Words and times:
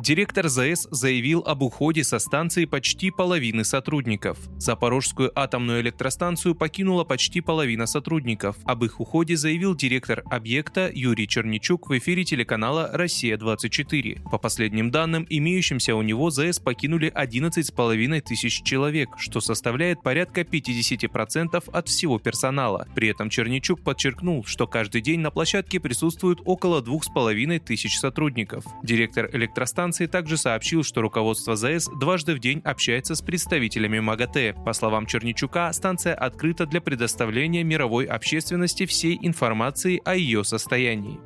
Директор 0.00 0.46
ЗАЭС 0.46 0.86
заявил 0.92 1.42
об 1.44 1.62
уходе 1.62 2.04
со 2.04 2.20
станции 2.20 2.66
почти 2.66 3.10
половины 3.10 3.64
сотрудников. 3.64 4.38
Запорожскую 4.56 5.32
атомную 5.34 5.80
электростанцию 5.80 6.54
покинула 6.54 7.02
почти 7.02 7.40
половина 7.40 7.84
сотрудников. 7.86 8.56
Об 8.64 8.84
их 8.84 9.00
уходе 9.00 9.36
заявил 9.36 9.74
директор 9.74 10.22
объекта 10.30 10.88
Юрий 10.94 11.26
Черничук 11.26 11.90
в 11.90 11.98
эфире 11.98 12.22
телеканала 12.22 12.90
«Россия-24». 12.92 14.30
По 14.30 14.38
последним 14.38 14.92
данным, 14.92 15.26
имеющимся 15.28 15.96
у 15.96 16.02
него 16.02 16.30
ЗАЭС 16.30 16.60
покинули 16.60 17.12
11,5 17.12 18.20
тысяч 18.20 18.62
человек, 18.62 19.08
что 19.18 19.40
составляет 19.40 20.00
порядка 20.04 20.42
50% 20.42 21.70
от 21.72 21.88
всего 21.88 22.20
персонала. 22.20 22.86
При 22.94 23.08
этом 23.08 23.30
Черничук 23.30 23.82
подчеркнул, 23.82 24.44
что 24.44 24.68
каждый 24.68 25.00
день 25.00 25.18
на 25.18 25.32
площадке 25.32 25.80
присутствует 25.80 26.38
около 26.44 26.82
2,5 26.82 27.58
тысяч 27.58 27.98
сотрудников. 27.98 28.64
Директор 28.84 29.28
электростанции 29.32 29.87
станции 29.88 30.06
также 30.06 30.36
сообщил, 30.36 30.84
что 30.84 31.00
руководство 31.00 31.56
ЗАЭС 31.56 31.88
дважды 31.98 32.34
в 32.34 32.38
день 32.40 32.60
общается 32.62 33.14
с 33.14 33.22
представителями 33.22 34.00
МАГАТЭ. 34.00 34.54
По 34.66 34.74
словам 34.74 35.06
Черничука, 35.06 35.72
станция 35.72 36.14
открыта 36.14 36.66
для 36.66 36.82
предоставления 36.82 37.64
мировой 37.64 38.04
общественности 38.04 38.84
всей 38.84 39.18
информации 39.22 40.02
о 40.04 40.14
ее 40.14 40.44
состоянии. 40.44 41.18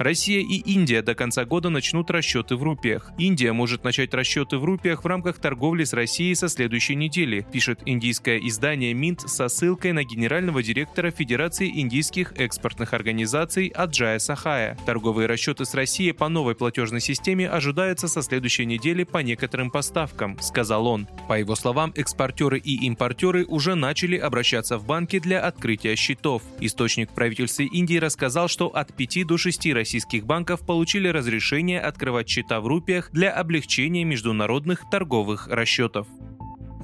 Россия 0.00 0.40
и 0.40 0.54
Индия 0.60 1.02
до 1.02 1.14
конца 1.14 1.44
года 1.44 1.68
начнут 1.68 2.10
расчеты 2.10 2.56
в 2.56 2.62
рупиях. 2.62 3.12
Индия 3.18 3.52
может 3.52 3.84
начать 3.84 4.14
расчеты 4.14 4.56
в 4.56 4.64
рупиях 4.64 5.04
в 5.04 5.06
рамках 5.06 5.38
торговли 5.38 5.84
с 5.84 5.92
Россией 5.92 6.34
со 6.34 6.48
следующей 6.48 6.94
недели, 6.94 7.46
пишет 7.52 7.80
индийское 7.84 8.38
издание 8.38 8.94
Минт 8.94 9.20
со 9.20 9.48
ссылкой 9.48 9.92
на 9.92 10.02
генерального 10.02 10.62
директора 10.62 11.10
Федерации 11.10 11.68
индийских 11.68 12.32
экспортных 12.38 12.94
организаций 12.94 13.66
Аджая 13.66 14.18
Сахая. 14.20 14.78
Торговые 14.86 15.26
расчеты 15.26 15.66
с 15.66 15.74
Россией 15.74 16.12
по 16.12 16.30
новой 16.30 16.54
платежной 16.54 17.02
системе 17.02 17.50
ожидаются 17.50 18.08
со 18.08 18.22
следующей 18.22 18.64
недели 18.64 19.04
по 19.04 19.18
некоторым 19.18 19.70
поставкам, 19.70 20.40
сказал 20.40 20.86
он. 20.86 21.08
По 21.28 21.38
его 21.38 21.54
словам, 21.54 21.92
экспортеры 21.94 22.58
и 22.58 22.86
импортеры 22.86 23.44
уже 23.44 23.74
начали 23.74 24.16
обращаться 24.16 24.78
в 24.78 24.86
банки 24.86 25.18
для 25.18 25.42
открытия 25.42 25.94
счетов. 25.94 26.42
Источник 26.58 27.10
в 27.10 27.14
правительстве 27.14 27.66
Индии 27.66 27.98
рассказал, 27.98 28.48
что 28.48 28.68
от 28.68 28.94
5 28.94 29.26
до 29.26 29.36
6 29.36 29.66
российских 29.74 29.89
российских 29.90 30.24
банков 30.24 30.64
получили 30.64 31.08
разрешение 31.08 31.80
открывать 31.80 32.28
счета 32.28 32.60
в 32.60 32.68
рупиях 32.68 33.10
для 33.10 33.32
облегчения 33.32 34.04
международных 34.04 34.88
торговых 34.88 35.48
расчетов. 35.48 36.06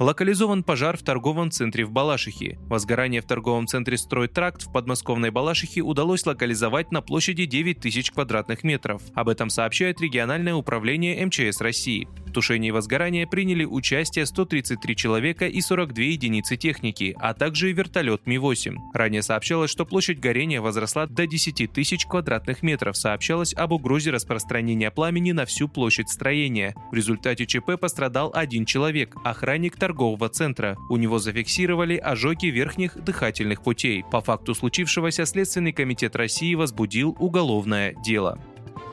Локализован 0.00 0.64
пожар 0.64 0.96
в 0.96 1.04
торговом 1.04 1.52
центре 1.52 1.84
в 1.84 1.92
Балашихе. 1.92 2.58
Возгорание 2.62 3.22
в 3.22 3.24
торговом 3.24 3.68
центре 3.68 3.96
«Стройтракт» 3.96 4.62
в 4.62 4.72
подмосковной 4.72 5.30
Балашихе 5.30 5.82
удалось 5.82 6.26
локализовать 6.26 6.90
на 6.90 7.00
площади 7.00 7.46
9 7.46 7.78
тысяч 7.78 8.10
квадратных 8.10 8.64
метров. 8.64 9.00
Об 9.14 9.28
этом 9.28 9.50
сообщает 9.50 10.00
региональное 10.00 10.56
управление 10.56 11.24
МЧС 11.24 11.60
России. 11.60 12.08
Тушении 12.36 12.70
возгорания 12.70 13.26
приняли 13.26 13.64
участие 13.64 14.26
133 14.26 14.94
человека 14.94 15.46
и 15.46 15.62
42 15.62 16.04
единицы 16.04 16.58
техники, 16.58 17.16
а 17.18 17.32
также 17.32 17.72
вертолет 17.72 18.26
Ми-8. 18.26 18.76
Ранее 18.92 19.22
сообщалось, 19.22 19.70
что 19.70 19.86
площадь 19.86 20.20
горения 20.20 20.60
возросла 20.60 21.06
до 21.06 21.26
10 21.26 21.72
тысяч 21.72 22.04
квадратных 22.04 22.62
метров. 22.62 22.94
Сообщалось 22.98 23.54
об 23.54 23.72
угрозе 23.72 24.10
распространения 24.10 24.90
пламени 24.90 25.32
на 25.32 25.46
всю 25.46 25.66
площадь 25.66 26.10
строения. 26.10 26.74
В 26.90 26.94
результате 26.94 27.46
ЧП 27.46 27.80
пострадал 27.80 28.30
один 28.34 28.66
человек– 28.66 29.16
охранник 29.24 29.78
торгового 29.78 30.28
центра. 30.28 30.76
У 30.90 30.98
него 30.98 31.18
зафиксировали 31.18 31.96
ожоги 31.96 32.48
верхних 32.48 33.02
дыхательных 33.02 33.62
путей. 33.62 34.04
По 34.12 34.20
факту 34.20 34.54
случившегося 34.54 35.24
Следственный 35.24 35.72
комитет 35.72 36.14
России 36.16 36.54
возбудил 36.54 37.16
уголовное 37.18 37.94
дело. 38.04 38.38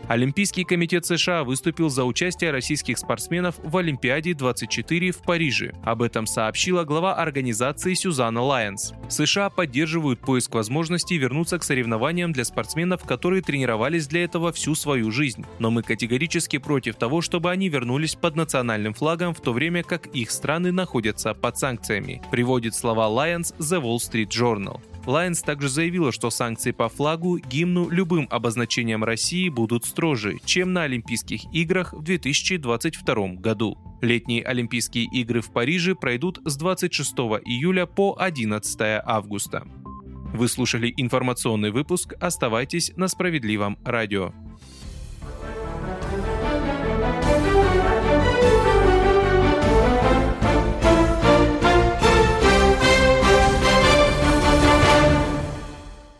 Олимпийский 0.07 0.65
комитет 0.65 1.05
США 1.05 1.43
выступил 1.43 1.89
за 1.89 2.03
участие 2.03 2.51
российских 2.51 2.97
спортсменов 2.97 3.55
в 3.63 3.77
Олимпиаде 3.77 4.33
24 4.33 5.11
в 5.11 5.21
Париже. 5.21 5.73
Об 5.83 6.01
этом 6.01 6.27
сообщила 6.27 6.83
глава 6.83 7.15
организации 7.15 7.93
Сюзанна 7.93 8.41
Лайенс. 8.41 8.93
США 9.07 9.49
поддерживают 9.49 10.19
поиск 10.19 10.53
возможностей 10.53 11.17
вернуться 11.17 11.57
к 11.57 11.63
соревнованиям 11.63 12.33
для 12.33 12.43
спортсменов, 12.43 13.05
которые 13.05 13.41
тренировались 13.41 14.07
для 14.07 14.25
этого 14.25 14.51
всю 14.51 14.75
свою 14.75 15.09
жизнь. 15.11 15.45
Но 15.59 15.71
мы 15.71 15.83
категорически 15.83 16.57
против 16.57 16.95
того, 16.95 17.21
чтобы 17.21 17.49
они 17.51 17.69
вернулись 17.69 18.15
под 18.15 18.35
национальным 18.35 18.93
флагом, 18.93 19.33
в 19.33 19.39
то 19.39 19.53
время 19.53 19.83
как 19.83 20.07
их 20.07 20.31
страны 20.31 20.71
находятся 20.71 21.33
под 21.33 21.57
санкциями, 21.57 22.21
приводит 22.29 22.75
слова 22.75 23.07
Лайонс 23.07 23.55
The 23.57 23.81
Wall 23.81 23.97
Street 23.97 24.27
Journal. 24.27 24.81
Лайнс 25.05 25.41
также 25.41 25.69
заявила, 25.69 26.11
что 26.11 26.29
санкции 26.29 26.71
по 26.71 26.87
флагу, 26.87 27.37
гимну, 27.37 27.89
любым 27.89 28.27
обозначением 28.31 29.03
России 29.03 29.49
будут 29.49 29.85
строже, 29.85 30.39
чем 30.45 30.73
на 30.73 30.83
Олимпийских 30.83 31.41
играх 31.53 31.93
в 31.93 32.03
2022 32.03 33.27
году. 33.35 33.77
Летние 34.01 34.43
Олимпийские 34.43 35.05
игры 35.05 35.41
в 35.41 35.51
Париже 35.51 35.95
пройдут 35.95 36.39
с 36.45 36.57
26 36.57 37.13
июля 37.45 37.85
по 37.85 38.15
11 38.17 39.01
августа. 39.05 39.67
Вы 40.33 40.47
слушали 40.47 40.93
информационный 40.97 41.71
выпуск. 41.71 42.15
Оставайтесь 42.19 42.91
на 42.95 43.07
справедливом 43.07 43.77
радио. 43.85 44.33